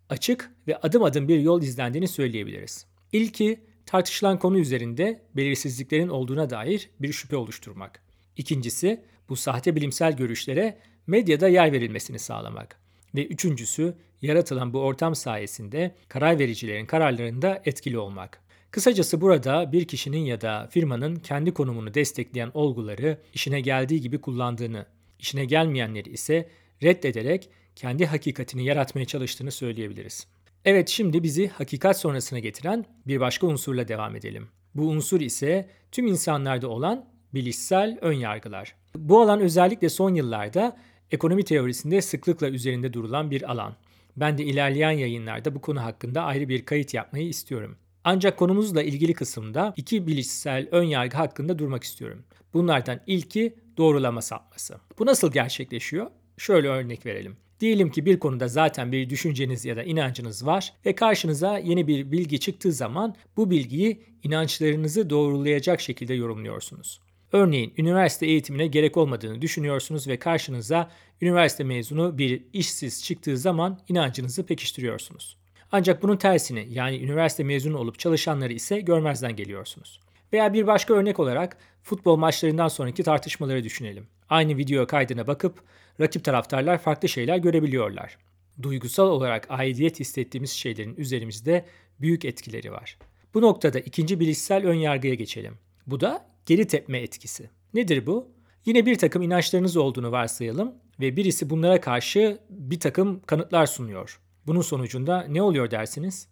açık 0.09 0.51
ve 0.69 0.77
adım 0.77 1.03
adım 1.03 1.29
bir 1.29 1.39
yol 1.39 1.63
izlendiğini 1.63 2.09
söyleyebiliriz. 2.09 2.87
İlki 3.13 3.61
tartışılan 3.87 4.39
konu 4.39 4.59
üzerinde 4.59 5.23
belirsizliklerin 5.37 6.09
olduğuna 6.09 6.51
dair 6.51 6.91
bir 7.01 7.13
şüphe 7.13 7.37
oluşturmak. 7.37 8.03
İkincisi 8.37 9.05
bu 9.29 9.37
sahte 9.37 9.77
bilimsel 9.77 10.17
görüşlere 10.17 10.79
medyada 11.07 11.49
yer 11.49 11.73
verilmesini 11.73 12.19
sağlamak. 12.19 12.80
Ve 13.15 13.27
üçüncüsü 13.27 13.95
yaratılan 14.23 14.73
bu 14.73 14.81
ortam 14.81 15.15
sayesinde 15.15 15.95
karar 16.09 16.39
vericilerin 16.39 16.87
kararlarında 16.87 17.63
etkili 17.65 17.99
olmak. 17.99 18.43
Kısacası 18.71 19.21
burada 19.21 19.73
bir 19.73 19.85
kişinin 19.85 20.19
ya 20.19 20.41
da 20.41 20.69
firmanın 20.71 21.17
kendi 21.17 21.55
konumunu 21.55 21.95
destekleyen 21.95 22.51
olguları 22.55 23.19
işine 23.35 23.61
geldiği 23.61 24.01
gibi 24.01 24.21
kullandığını, 24.21 24.87
işine 25.19 25.45
gelmeyenleri 25.45 26.11
ise 26.11 26.49
reddederek 26.83 27.49
kendi 27.77 28.07
hakikatini 28.07 28.65
yaratmaya 28.65 29.05
çalıştığını 29.05 29.51
söyleyebiliriz. 29.51 30.27
Evet 30.65 30.89
şimdi 30.89 31.23
bizi 31.23 31.49
hakikat 31.49 32.01
sonrasına 32.01 32.39
getiren 32.39 32.85
bir 33.07 33.21
başka 33.21 33.47
unsurla 33.47 33.89
devam 33.89 34.17
edelim. 34.17 34.49
Bu 34.75 34.89
unsur 34.89 35.21
ise 35.21 35.69
tüm 35.93 36.07
insanlarda 36.07 36.69
olan 36.69 37.07
bilişsel 37.35 37.99
ön 38.01 38.13
yargılar. 38.13 38.75
Bu 38.97 39.21
alan 39.21 39.41
özellikle 39.41 39.89
son 39.89 40.15
yıllarda 40.15 40.77
ekonomi 41.11 41.45
teorisinde 41.45 42.03
sıklıkla 42.03 42.49
üzerinde 42.49 42.93
durulan 42.93 43.31
bir 43.31 43.51
alan. 43.51 43.77
Ben 44.17 44.39
de 44.39 44.45
ilerleyen 44.45 44.91
yayınlarda 44.91 45.55
bu 45.55 45.61
konu 45.61 45.83
hakkında 45.83 46.23
ayrı 46.23 46.49
bir 46.49 46.65
kayıt 46.65 46.95
yapmayı 46.95 47.29
istiyorum. 47.29 47.77
Ancak 48.05 48.39
konumuzla 48.39 48.83
ilgili 48.83 49.15
kısımda 49.15 49.75
iki 49.77 50.07
bilişsel 50.07 50.69
ön 50.71 50.83
yargı 50.83 51.17
hakkında 51.17 51.59
durmak 51.59 51.85
istiyorum. 51.85 52.25
Bunlardan 52.55 53.01
ilki 53.07 53.55
doğrulama 53.77 54.23
sapması. 54.23 54.77
Bu 54.99 55.07
nasıl 55.07 55.33
gerçekleşiyor? 55.33 56.07
Şöyle 56.37 56.69
örnek 56.69 57.07
verelim. 57.07 57.37
Diyelim 57.61 57.91
ki 57.91 58.07
bir 58.07 58.19
konuda 58.19 58.49
zaten 58.49 58.93
bir 58.93 59.11
düşünceniz 59.11 59.65
ya 59.65 59.77
da 59.77 59.83
inancınız 59.83 60.47
var 60.47 60.73
ve 60.87 60.95
karşınıza 60.95 61.59
yeni 61.59 61.87
bir 61.87 62.13
bilgi 62.13 62.41
çıktığı 62.41 62.73
zaman 62.73 63.15
bu 63.37 63.51
bilgiyi 63.51 64.03
inançlarınızı 64.23 65.11
doğrulayacak 65.11 65.81
şekilde 65.81 66.15
yorumluyorsunuz. 66.15 67.01
Örneğin 67.33 67.75
üniversite 67.79 68.27
eğitimine 68.27 68.67
gerek 68.67 68.97
olmadığını 68.97 69.43
düşünüyorsunuz 69.43 70.09
ve 70.09 70.19
karşınıza 70.19 70.91
üniversite 71.21 71.65
mezunu 71.65 72.19
bir 72.19 72.43
işsiz 72.53 73.05
çıktığı 73.05 73.37
zaman 73.37 73.79
inancınızı 73.89 74.47
pekiştiriyorsunuz. 74.47 75.37
Ancak 75.73 76.03
bunun 76.03 76.17
tersini 76.17 76.67
yani 76.71 76.99
üniversite 76.99 77.45
mezunu 77.45 77.79
olup 77.79 77.99
çalışanları 77.99 78.53
ise 78.53 78.81
görmezden 78.81 79.37
geliyorsunuz. 79.37 80.01
Veya 80.33 80.53
bir 80.53 80.67
başka 80.67 80.95
örnek 80.95 81.21
olarak 81.21 81.57
futbol 81.83 82.17
maçlarından 82.17 82.69
sonraki 82.69 83.03
tartışmaları 83.03 83.65
düşünelim. 83.65 84.07
Aynı 84.29 84.57
video 84.57 84.87
kaydına 84.87 85.27
bakıp 85.27 85.63
rakip 86.01 86.25
taraftarlar 86.25 86.79
farklı 86.79 87.09
şeyler 87.09 87.37
görebiliyorlar. 87.37 88.19
Duygusal 88.63 89.07
olarak 89.07 89.47
aidiyet 89.51 90.01
hissettiğimiz 90.01 90.51
şeylerin 90.51 90.95
üzerimizde 90.95 91.65
büyük 92.01 92.25
etkileri 92.25 92.73
var. 92.73 92.99
Bu 93.35 93.41
noktada 93.41 93.79
ikinci 93.79 94.21
bilişsel 94.21 94.67
ön 94.67 94.75
yargıya 94.75 95.15
geçelim. 95.15 95.59
Bu 95.87 96.01
da 96.01 96.30
geri 96.47 96.67
tepme 96.67 96.99
etkisi. 96.99 97.51
Nedir 97.75 98.07
bu? 98.07 98.29
Yine 98.67 98.87
bir 98.87 98.99
takım 98.99 99.23
inançlarınız 99.23 99.77
olduğunu 99.77 100.13
varsayalım 100.13 100.75
ve 101.01 101.17
birisi 101.17 101.51
bunlara 101.51 101.81
karşı 101.81 102.39
bir 102.51 102.81
takım 102.81 103.21
kanıtlar 103.21 103.67
sunuyor. 103.67 104.21
Bunun 104.47 104.63
sonucunda 104.63 105.23
ne 105.29 105.43
oluyor 105.43 105.71
dersiniz? 105.71 106.29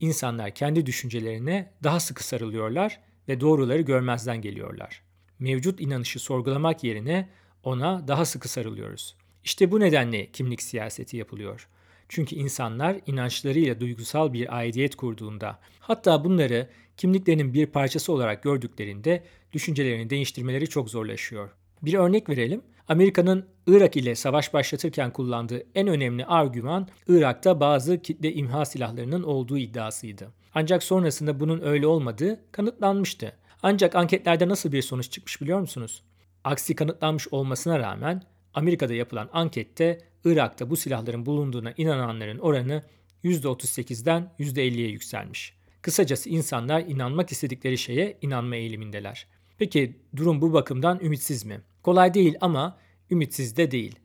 İnsanlar 0.00 0.54
kendi 0.54 0.86
düşüncelerine 0.86 1.72
daha 1.82 2.00
sıkı 2.00 2.24
sarılıyorlar 2.24 3.00
ve 3.28 3.40
doğruları 3.40 3.82
görmezden 3.82 4.40
geliyorlar. 4.40 5.02
Mevcut 5.38 5.80
inanışı 5.80 6.18
sorgulamak 6.18 6.84
yerine 6.84 7.28
ona 7.62 8.08
daha 8.08 8.24
sıkı 8.24 8.48
sarılıyoruz. 8.48 9.16
İşte 9.44 9.70
bu 9.70 9.80
nedenle 9.80 10.32
kimlik 10.32 10.62
siyaseti 10.62 11.16
yapılıyor. 11.16 11.68
Çünkü 12.08 12.36
insanlar 12.36 12.96
inançlarıyla 13.06 13.80
duygusal 13.80 14.32
bir 14.32 14.56
aidiyet 14.56 14.96
kurduğunda, 14.96 15.58
hatta 15.80 16.24
bunları 16.24 16.68
kimliklerinin 16.96 17.54
bir 17.54 17.66
parçası 17.66 18.12
olarak 18.12 18.42
gördüklerinde 18.42 19.24
düşüncelerini 19.52 20.10
değiştirmeleri 20.10 20.68
çok 20.68 20.90
zorlaşıyor. 20.90 21.50
Bir 21.82 21.94
örnek 21.94 22.28
verelim. 22.28 22.62
Amerika'nın 22.88 23.46
Irak 23.66 23.96
ile 23.96 24.14
savaş 24.14 24.54
başlatırken 24.54 25.12
kullandığı 25.12 25.62
en 25.74 25.88
önemli 25.88 26.26
argüman 26.26 26.88
Irak'ta 27.08 27.60
bazı 27.60 28.02
kitle 28.02 28.32
imha 28.32 28.64
silahlarının 28.64 29.22
olduğu 29.22 29.58
iddiasıydı. 29.58 30.32
Ancak 30.54 30.82
sonrasında 30.82 31.40
bunun 31.40 31.60
öyle 31.60 31.86
olmadığı 31.86 32.40
kanıtlanmıştı. 32.52 33.32
Ancak 33.62 33.94
anketlerde 33.94 34.48
nasıl 34.48 34.72
bir 34.72 34.82
sonuç 34.82 35.10
çıkmış 35.10 35.40
biliyor 35.40 35.60
musunuz? 35.60 36.02
Aksi 36.44 36.74
kanıtlanmış 36.74 37.28
olmasına 37.28 37.78
rağmen 37.78 38.22
Amerika'da 38.56 38.94
yapılan 38.94 39.30
ankette 39.32 39.98
Irak'ta 40.24 40.70
bu 40.70 40.76
silahların 40.76 41.26
bulunduğuna 41.26 41.72
inananların 41.76 42.38
oranı 42.38 42.82
%38'den 43.24 44.32
%50'ye 44.38 44.88
yükselmiş. 44.88 45.56
Kısacası 45.82 46.28
insanlar 46.28 46.80
inanmak 46.80 47.32
istedikleri 47.32 47.78
şeye 47.78 48.18
inanma 48.22 48.56
eğilimindeler. 48.56 49.26
Peki 49.58 49.96
durum 50.16 50.40
bu 50.40 50.52
bakımdan 50.52 51.00
ümitsiz 51.00 51.44
mi? 51.44 51.60
Kolay 51.82 52.14
değil 52.14 52.36
ama 52.40 52.78
ümitsiz 53.10 53.56
de 53.56 53.70
değil. 53.70 53.98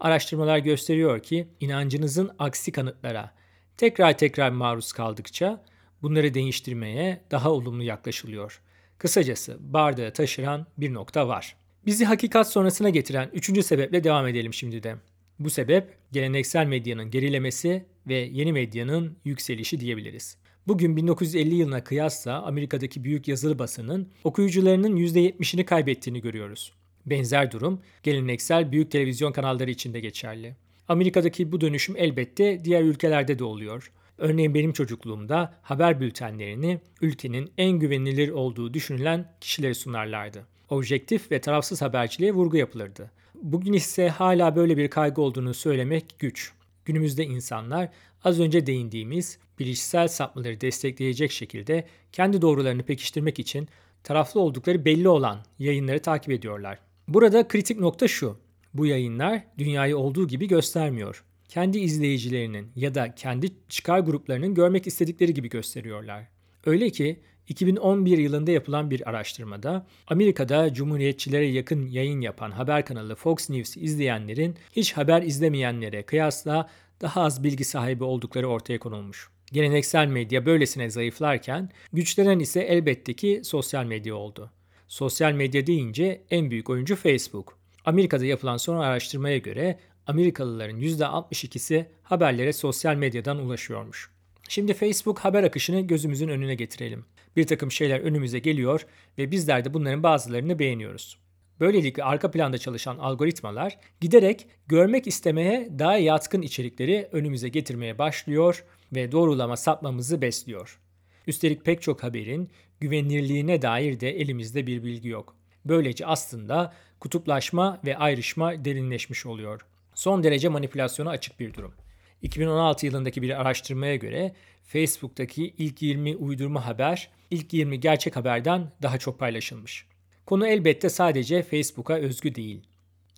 Araştırmalar 0.00 0.58
gösteriyor 0.58 1.22
ki 1.22 1.48
inancınızın 1.60 2.30
aksi 2.38 2.72
kanıtlara 2.72 3.34
tekrar 3.76 4.18
tekrar 4.18 4.50
maruz 4.50 4.92
kaldıkça 4.92 5.64
bunları 6.02 6.34
değiştirmeye 6.34 7.24
daha 7.30 7.50
olumlu 7.50 7.82
yaklaşılıyor. 7.82 8.60
Kısacası 8.98 9.56
bardağı 9.60 10.12
taşıran 10.12 10.66
bir 10.78 10.94
nokta 10.94 11.28
var. 11.28 11.56
Bizi 11.86 12.04
hakikat 12.04 12.52
sonrasına 12.52 12.90
getiren 12.90 13.30
üçüncü 13.32 13.62
sebeple 13.62 14.04
devam 14.04 14.26
edelim 14.26 14.54
şimdi 14.54 14.82
de. 14.82 14.96
Bu 15.38 15.50
sebep 15.50 15.88
geleneksel 16.12 16.66
medyanın 16.66 17.10
gerilemesi 17.10 17.84
ve 18.08 18.14
yeni 18.14 18.52
medyanın 18.52 19.16
yükselişi 19.24 19.80
diyebiliriz. 19.80 20.36
Bugün 20.66 20.96
1950 20.96 21.54
yılına 21.54 21.84
kıyasla 21.84 22.42
Amerika'daki 22.42 23.04
büyük 23.04 23.28
yazılı 23.28 23.58
basının 23.58 24.08
okuyucularının 24.24 24.96
%70'ini 24.96 25.64
kaybettiğini 25.64 26.20
görüyoruz. 26.20 26.72
Benzer 27.06 27.50
durum 27.50 27.80
geleneksel 28.02 28.72
büyük 28.72 28.90
televizyon 28.90 29.32
kanalları 29.32 29.70
için 29.70 29.94
de 29.94 30.00
geçerli. 30.00 30.56
Amerika'daki 30.88 31.52
bu 31.52 31.60
dönüşüm 31.60 31.96
elbette 31.98 32.64
diğer 32.64 32.82
ülkelerde 32.82 33.38
de 33.38 33.44
oluyor. 33.44 33.92
Örneğin 34.18 34.54
benim 34.54 34.72
çocukluğumda 34.72 35.54
haber 35.62 36.00
bültenlerini 36.00 36.80
ülkenin 37.00 37.52
en 37.58 37.70
güvenilir 37.70 38.28
olduğu 38.28 38.74
düşünülen 38.74 39.32
kişileri 39.40 39.74
sunarlardı. 39.74 40.51
Objektif 40.72 41.30
ve 41.30 41.40
tarafsız 41.40 41.82
haberciliğe 41.82 42.32
vurgu 42.32 42.56
yapılırdı. 42.56 43.10
Bugün 43.34 43.72
ise 43.72 44.08
hala 44.08 44.56
böyle 44.56 44.76
bir 44.76 44.88
kaygı 44.88 45.22
olduğunu 45.22 45.54
söylemek 45.54 46.04
güç. 46.18 46.52
Günümüzde 46.84 47.24
insanlar 47.24 47.88
az 48.24 48.40
önce 48.40 48.66
değindiğimiz 48.66 49.38
bilişsel 49.58 50.08
sapmaları 50.08 50.60
destekleyecek 50.60 51.32
şekilde 51.32 51.86
kendi 52.12 52.42
doğrularını 52.42 52.82
pekiştirmek 52.82 53.38
için 53.38 53.68
taraflı 54.04 54.40
oldukları 54.40 54.84
belli 54.84 55.08
olan 55.08 55.38
yayınları 55.58 56.02
takip 56.02 56.30
ediyorlar. 56.30 56.78
Burada 57.08 57.48
kritik 57.48 57.80
nokta 57.80 58.08
şu. 58.08 58.38
Bu 58.74 58.86
yayınlar 58.86 59.42
dünyayı 59.58 59.96
olduğu 59.96 60.28
gibi 60.28 60.48
göstermiyor. 60.48 61.24
Kendi 61.48 61.78
izleyicilerinin 61.78 62.72
ya 62.76 62.94
da 62.94 63.14
kendi 63.14 63.48
çıkar 63.68 64.00
gruplarının 64.00 64.54
görmek 64.54 64.86
istedikleri 64.86 65.34
gibi 65.34 65.48
gösteriyorlar. 65.48 66.28
Öyle 66.66 66.90
ki 66.90 67.20
2011 67.48 68.18
yılında 68.18 68.50
yapılan 68.50 68.90
bir 68.90 69.08
araştırmada 69.08 69.86
Amerika'da 70.06 70.74
cumhuriyetçilere 70.74 71.46
yakın 71.46 71.86
yayın 71.86 72.20
yapan 72.20 72.50
haber 72.50 72.84
kanalı 72.84 73.14
Fox 73.14 73.50
News'i 73.50 73.80
izleyenlerin 73.80 74.56
hiç 74.72 74.92
haber 74.92 75.22
izlemeyenlere 75.22 76.02
kıyasla 76.02 76.70
daha 77.00 77.22
az 77.22 77.44
bilgi 77.44 77.64
sahibi 77.64 78.04
oldukları 78.04 78.48
ortaya 78.48 78.78
konulmuş. 78.78 79.30
Geleneksel 79.52 80.06
medya 80.06 80.46
böylesine 80.46 80.90
zayıflarken 80.90 81.70
güçlenen 81.92 82.38
ise 82.38 82.60
elbette 82.60 83.14
ki 83.14 83.40
sosyal 83.44 83.84
medya 83.84 84.14
oldu. 84.14 84.50
Sosyal 84.88 85.32
medya 85.32 85.66
deyince 85.66 86.22
en 86.30 86.50
büyük 86.50 86.70
oyuncu 86.70 86.96
Facebook. 86.96 87.58
Amerika'da 87.84 88.24
yapılan 88.24 88.56
son 88.56 88.78
araştırmaya 88.78 89.38
göre 89.38 89.78
Amerikalıların 90.06 90.80
%62'si 90.80 91.86
haberlere 92.02 92.52
sosyal 92.52 92.94
medyadan 92.94 93.38
ulaşıyormuş. 93.38 94.10
Şimdi 94.52 94.74
Facebook 94.74 95.18
haber 95.18 95.44
akışını 95.44 95.80
gözümüzün 95.80 96.28
önüne 96.28 96.54
getirelim. 96.54 97.04
Bir 97.36 97.46
takım 97.46 97.72
şeyler 97.72 98.00
önümüze 98.00 98.38
geliyor 98.38 98.86
ve 99.18 99.30
bizler 99.30 99.64
de 99.64 99.74
bunların 99.74 100.02
bazılarını 100.02 100.58
beğeniyoruz. 100.58 101.18
Böylelikle 101.60 102.04
arka 102.04 102.30
planda 102.30 102.58
çalışan 102.58 102.98
algoritmalar 102.98 103.78
giderek 104.00 104.46
görmek 104.66 105.06
istemeye 105.06 105.68
daha 105.78 105.96
yatkın 105.96 106.42
içerikleri 106.42 107.08
önümüze 107.12 107.48
getirmeye 107.48 107.98
başlıyor 107.98 108.64
ve 108.94 109.12
doğrulama 109.12 109.56
sapmamızı 109.56 110.22
besliyor. 110.22 110.80
Üstelik 111.26 111.64
pek 111.64 111.82
çok 111.82 112.02
haberin 112.02 112.50
güvenilirliğine 112.80 113.62
dair 113.62 114.00
de 114.00 114.10
elimizde 114.10 114.66
bir 114.66 114.84
bilgi 114.84 115.08
yok. 115.08 115.36
Böylece 115.64 116.06
aslında 116.06 116.74
kutuplaşma 117.00 117.80
ve 117.84 117.96
ayrışma 117.96 118.64
derinleşmiş 118.64 119.26
oluyor. 119.26 119.66
Son 119.94 120.22
derece 120.22 120.48
manipülasyona 120.48 121.10
açık 121.10 121.40
bir 121.40 121.54
durum. 121.54 121.74
2016 122.22 122.86
yılındaki 122.86 123.22
bir 123.22 123.40
araştırmaya 123.40 123.96
göre 123.96 124.32
Facebook'taki 124.64 125.54
ilk 125.58 125.82
20 125.82 126.16
uydurma 126.16 126.66
haber 126.66 127.10
ilk 127.30 127.52
20 127.52 127.80
gerçek 127.80 128.16
haberden 128.16 128.72
daha 128.82 128.98
çok 128.98 129.18
paylaşılmış. 129.18 129.86
Konu 130.26 130.46
elbette 130.46 130.88
sadece 130.88 131.42
Facebook'a 131.42 131.94
özgü 131.94 132.34
değil. 132.34 132.62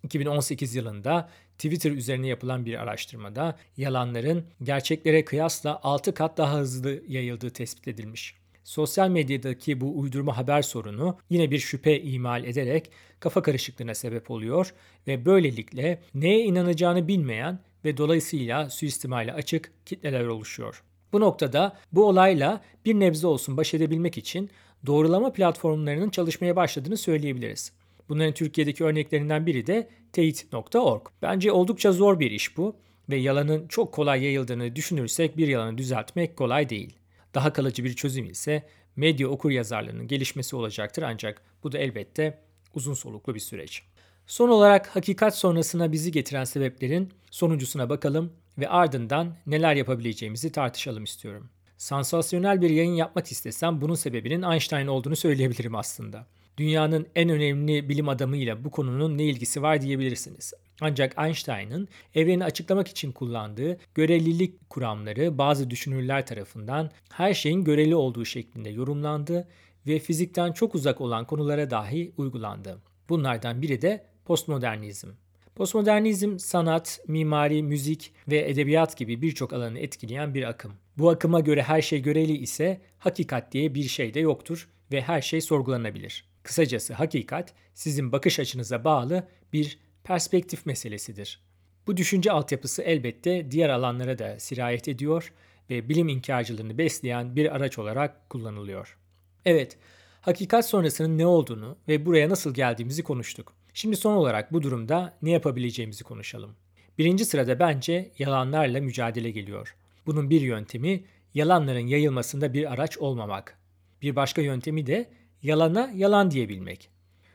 2018 0.03 0.75
yılında 0.75 1.29
Twitter 1.57 1.91
üzerine 1.91 2.27
yapılan 2.27 2.65
bir 2.65 2.81
araştırmada 2.81 3.57
yalanların 3.77 4.45
gerçeklere 4.63 5.25
kıyasla 5.25 5.79
6 5.83 6.13
kat 6.13 6.37
daha 6.37 6.57
hızlı 6.57 7.03
yayıldığı 7.07 7.49
tespit 7.49 7.87
edilmiş. 7.87 8.35
Sosyal 8.63 9.09
medyadaki 9.09 9.81
bu 9.81 9.99
uydurma 9.99 10.37
haber 10.37 10.61
sorunu 10.61 11.17
yine 11.29 11.51
bir 11.51 11.59
şüphe 11.59 12.01
imal 12.01 12.43
ederek 12.43 12.91
kafa 13.19 13.41
karışıklığına 13.41 13.95
sebep 13.95 14.31
oluyor 14.31 14.73
ve 15.07 15.25
böylelikle 15.25 16.01
neye 16.13 16.39
inanacağını 16.39 17.07
bilmeyen 17.07 17.59
ve 17.85 17.97
dolayısıyla 17.97 18.69
suistimale 18.69 19.33
açık 19.33 19.71
kitleler 19.85 20.25
oluşuyor. 20.25 20.83
Bu 21.13 21.19
noktada 21.21 21.77
bu 21.91 22.05
olayla 22.05 22.61
bir 22.85 22.93
nebze 22.93 23.27
olsun 23.27 23.57
baş 23.57 23.73
edebilmek 23.73 24.17
için 24.17 24.49
doğrulama 24.85 25.33
platformlarının 25.33 26.09
çalışmaya 26.09 26.55
başladığını 26.55 26.97
söyleyebiliriz. 26.97 27.71
Bunların 28.09 28.33
Türkiye'deki 28.33 28.83
örneklerinden 28.83 29.45
biri 29.45 29.67
de 29.67 29.89
teyit.org. 30.13 31.07
Bence 31.21 31.51
oldukça 31.51 31.91
zor 31.91 32.19
bir 32.19 32.31
iş 32.31 32.57
bu 32.57 32.75
ve 33.09 33.15
yalanın 33.15 33.67
çok 33.67 33.93
kolay 33.93 34.23
yayıldığını 34.23 34.75
düşünürsek 34.75 35.37
bir 35.37 35.47
yalanı 35.47 35.77
düzeltmek 35.77 36.37
kolay 36.37 36.69
değil. 36.69 36.93
Daha 37.33 37.53
kalıcı 37.53 37.83
bir 37.83 37.93
çözüm 37.93 38.25
ise 38.29 38.63
medya 38.95 39.27
okur 39.27 39.51
yazarlığının 39.51 40.07
gelişmesi 40.07 40.55
olacaktır 40.55 41.01
ancak 41.03 41.41
bu 41.63 41.71
da 41.71 41.77
elbette 41.77 42.39
uzun 42.75 42.93
soluklu 42.93 43.35
bir 43.35 43.39
süreç. 43.39 43.83
Son 44.27 44.49
olarak 44.49 44.95
hakikat 44.95 45.37
sonrasına 45.37 45.91
bizi 45.91 46.11
getiren 46.11 46.43
sebeplerin 46.43 47.13
sonuncusuna 47.31 47.89
bakalım 47.89 48.33
ve 48.57 48.69
ardından 48.69 49.35
neler 49.47 49.75
yapabileceğimizi 49.75 50.51
tartışalım 50.51 51.03
istiyorum. 51.03 51.49
Sansasyonel 51.77 52.61
bir 52.61 52.69
yayın 52.69 52.93
yapmak 52.93 53.31
istesem 53.31 53.81
bunun 53.81 53.95
sebebinin 53.95 54.41
Einstein 54.41 54.87
olduğunu 54.87 55.15
söyleyebilirim 55.15 55.75
aslında. 55.75 56.27
dünyanın 56.57 57.07
en 57.15 57.29
önemli 57.29 57.89
bilim 57.89 58.09
adamıyla 58.09 58.63
bu 58.63 58.71
konunun 58.71 59.17
ne 59.17 59.23
ilgisi 59.23 59.61
var 59.61 59.81
diyebilirsiniz. 59.81 60.53
Ancak 60.81 61.17
Einstein'ın 61.17 61.87
evreni 62.15 62.43
açıklamak 62.45 62.87
için 62.87 63.11
kullandığı 63.11 63.77
görelilik 63.95 64.69
kuramları 64.69 65.37
bazı 65.37 65.69
düşünürler 65.69 66.25
tarafından 66.25 66.91
her 67.11 67.33
şeyin 67.33 67.63
göreli 67.63 67.95
olduğu 67.95 68.25
şeklinde 68.25 68.69
yorumlandı 68.69 69.47
ve 69.87 69.99
fizikten 69.99 70.51
çok 70.51 70.75
uzak 70.75 71.01
olan 71.01 71.25
konulara 71.25 71.69
dahi 71.71 72.13
uygulandı. 72.17 72.81
Bunlardan 73.09 73.61
biri 73.61 73.81
de 73.81 74.14
postmodernizm. 74.25 75.09
Postmodernizm 75.55 76.39
sanat, 76.39 76.99
mimari, 77.07 77.63
müzik 77.63 78.13
ve 78.27 78.49
edebiyat 78.49 78.97
gibi 78.97 79.21
birçok 79.21 79.53
alanı 79.53 79.79
etkileyen 79.79 80.33
bir 80.33 80.43
akım. 80.43 80.73
Bu 80.97 81.09
akıma 81.09 81.39
göre 81.39 81.63
her 81.63 81.81
şey 81.81 82.01
göreli 82.01 82.37
ise 82.37 82.81
hakikat 82.99 83.51
diye 83.51 83.75
bir 83.75 83.83
şey 83.83 84.13
de 84.13 84.19
yoktur 84.19 84.69
ve 84.91 85.01
her 85.01 85.21
şey 85.21 85.41
sorgulanabilir. 85.41 86.25
Kısacası 86.43 86.93
hakikat 86.93 87.53
sizin 87.73 88.11
bakış 88.11 88.39
açınıza 88.39 88.83
bağlı 88.83 89.27
bir 89.53 89.79
perspektif 90.03 90.65
meselesidir. 90.65 91.41
Bu 91.87 91.97
düşünce 91.97 92.31
altyapısı 92.31 92.81
elbette 92.81 93.51
diğer 93.51 93.69
alanlara 93.69 94.19
da 94.19 94.39
sirayet 94.39 94.87
ediyor 94.87 95.33
ve 95.69 95.89
bilim 95.89 96.07
inkarcılığını 96.07 96.77
besleyen 96.77 97.35
bir 97.35 97.55
araç 97.55 97.79
olarak 97.79 98.29
kullanılıyor. 98.29 98.97
Evet, 99.45 99.77
hakikat 100.21 100.69
sonrasının 100.69 101.17
ne 101.17 101.25
olduğunu 101.25 101.77
ve 101.87 102.05
buraya 102.05 102.29
nasıl 102.29 102.53
geldiğimizi 102.53 103.03
konuştuk. 103.03 103.53
Şimdi 103.77 103.95
son 103.95 104.15
olarak 104.15 104.53
bu 104.53 104.63
durumda 104.63 105.17
ne 105.21 105.31
yapabileceğimizi 105.31 106.03
konuşalım. 106.03 106.55
Birinci 106.97 107.25
sırada 107.25 107.59
bence 107.59 108.11
yalanlarla 108.19 108.81
mücadele 108.81 109.31
geliyor. 109.31 109.75
Bunun 110.05 110.29
bir 110.29 110.41
yöntemi 110.41 111.03
yalanların 111.33 111.87
yayılmasında 111.87 112.53
bir 112.53 112.73
araç 112.73 112.97
olmamak. 112.97 113.59
Bir 114.01 114.15
başka 114.15 114.41
yöntemi 114.41 114.85
de 114.85 115.09
yalana 115.41 115.91
yalan 115.95 116.31
diyebilmek. 116.31 116.89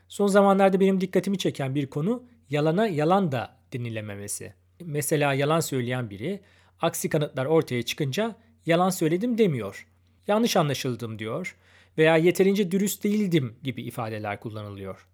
Son 0.07 0.27
zamanlarda 0.27 0.79
benim 0.79 1.01
dikkatimi 1.01 1.37
çeken 1.37 1.75
bir 1.75 1.87
konu 1.87 2.23
yalana 2.49 2.87
yalan 2.87 3.31
da 3.31 3.57
denilememesi. 3.73 4.53
Mesela 4.79 5.33
yalan 5.33 5.59
söyleyen 5.59 6.09
biri 6.09 6.41
aksi 6.81 7.09
kanıtlar 7.09 7.45
ortaya 7.45 7.83
çıkınca 7.83 8.35
yalan 8.65 8.89
söyledim 8.89 9.37
demiyor. 9.37 9.87
Yanlış 10.27 10.57
anlaşıldım 10.57 11.19
diyor 11.19 11.55
veya 11.97 12.17
yeterince 12.17 12.71
dürüst 12.71 13.03
değildim 13.03 13.55
gibi 13.63 13.81
ifadeler 13.81 14.39
kullanılıyor. 14.39 15.10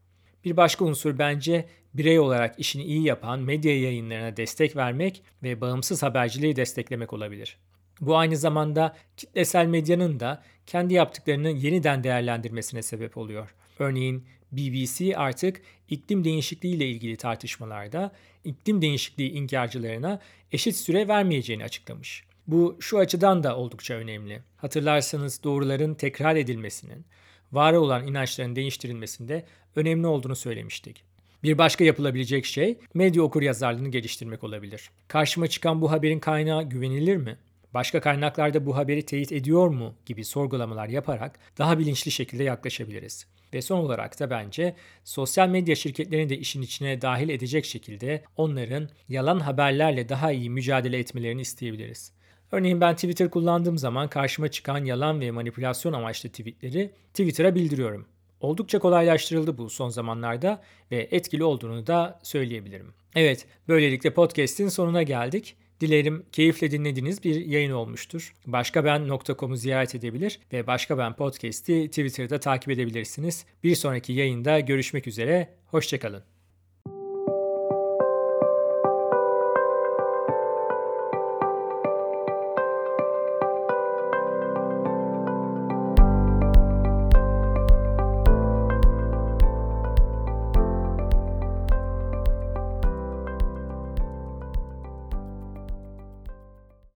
Bir 0.47 0.57
başka 0.57 0.85
unsur 0.85 1.19
bence 1.19 1.65
birey 1.93 2.19
olarak 2.19 2.59
işini 2.59 2.83
iyi 2.83 3.03
yapan 3.03 3.39
medya 3.39 3.81
yayınlarına 3.81 4.37
destek 4.37 4.75
vermek 4.75 5.23
ve 5.43 5.61
bağımsız 5.61 6.03
haberciliği 6.03 6.55
desteklemek 6.55 7.13
olabilir. 7.13 7.57
Bu 8.01 8.17
aynı 8.17 8.37
zamanda 8.37 8.97
kitlesel 9.17 9.65
medyanın 9.65 10.19
da 10.19 10.43
kendi 10.65 10.93
yaptıklarını 10.93 11.49
yeniden 11.49 12.03
değerlendirmesine 12.03 12.81
sebep 12.81 13.17
oluyor. 13.17 13.55
Örneğin 13.79 14.25
BBC 14.51 15.17
artık 15.17 15.61
iklim 15.89 16.23
değişikliği 16.23 16.75
ile 16.75 16.87
ilgili 16.87 17.17
tartışmalarda 17.17 18.11
iklim 18.43 18.81
değişikliği 18.81 19.31
inkarcılarına 19.31 20.19
eşit 20.51 20.75
süre 20.75 21.07
vermeyeceğini 21.07 21.63
açıklamış. 21.63 22.23
Bu 22.47 22.77
şu 22.79 22.97
açıdan 22.97 23.43
da 23.43 23.57
oldukça 23.57 23.93
önemli. 23.93 24.41
Hatırlarsanız 24.57 25.43
doğruların 25.43 25.93
tekrar 25.93 26.35
edilmesinin, 26.35 27.05
var 27.51 27.73
olan 27.73 28.07
inançların 28.07 28.55
değiştirilmesinde 28.55 29.45
önemli 29.75 30.07
olduğunu 30.07 30.35
söylemiştik. 30.35 31.03
Bir 31.43 31.57
başka 31.57 31.83
yapılabilecek 31.83 32.45
şey 32.45 32.77
medya 32.93 33.23
okur 33.23 33.41
yazarlığını 33.41 33.89
geliştirmek 33.89 34.43
olabilir. 34.43 34.89
Karşıma 35.07 35.47
çıkan 35.47 35.81
bu 35.81 35.91
haberin 35.91 36.19
kaynağı 36.19 36.63
güvenilir 36.63 37.17
mi? 37.17 37.37
Başka 37.73 38.01
kaynaklarda 38.01 38.65
bu 38.65 38.75
haberi 38.75 39.05
teyit 39.05 39.31
ediyor 39.31 39.67
mu 39.67 39.95
gibi 40.05 40.25
sorgulamalar 40.25 40.87
yaparak 40.87 41.39
daha 41.57 41.79
bilinçli 41.79 42.11
şekilde 42.11 42.43
yaklaşabiliriz. 42.43 43.27
Ve 43.53 43.61
son 43.61 43.77
olarak 43.77 44.19
da 44.19 44.29
bence 44.29 44.75
sosyal 45.03 45.49
medya 45.49 45.75
şirketlerini 45.75 46.29
de 46.29 46.37
işin 46.37 46.61
içine 46.61 47.01
dahil 47.01 47.29
edecek 47.29 47.65
şekilde 47.65 48.23
onların 48.37 48.89
yalan 49.09 49.39
haberlerle 49.39 50.09
daha 50.09 50.31
iyi 50.31 50.49
mücadele 50.49 50.99
etmelerini 50.99 51.41
isteyebiliriz. 51.41 52.11
Örneğin 52.51 52.81
ben 52.81 52.95
Twitter 52.95 53.29
kullandığım 53.29 53.77
zaman 53.77 54.07
karşıma 54.07 54.47
çıkan 54.47 54.85
yalan 54.85 55.21
ve 55.21 55.31
manipülasyon 55.31 55.93
amaçlı 55.93 56.29
tweetleri 56.29 56.91
Twitter'a 57.13 57.55
bildiriyorum. 57.55 58.05
Oldukça 58.41 58.79
kolaylaştırıldı 58.79 59.57
bu 59.57 59.69
son 59.69 59.89
zamanlarda 59.89 60.61
ve 60.91 61.07
etkili 61.11 61.43
olduğunu 61.43 61.87
da 61.87 62.19
söyleyebilirim. 62.23 62.93
Evet, 63.15 63.45
böylelikle 63.67 64.13
podcast'in 64.13 64.67
sonuna 64.67 65.03
geldik. 65.03 65.55
Dilerim 65.81 66.25
keyifle 66.31 66.71
dinlediğiniz 66.71 67.23
bir 67.23 67.45
yayın 67.45 67.71
olmuştur. 67.71 68.33
Başkaben.com'u 68.45 69.55
ziyaret 69.55 69.95
edebilir 69.95 70.39
ve 70.53 70.67
Başka 70.67 70.97
Ben 70.97 71.15
Podcast'i 71.15 71.87
Twitter'da 71.87 72.39
takip 72.39 72.69
edebilirsiniz. 72.69 73.45
Bir 73.63 73.75
sonraki 73.75 74.13
yayında 74.13 74.59
görüşmek 74.59 75.07
üzere, 75.07 75.49
hoşçakalın. 75.65 76.36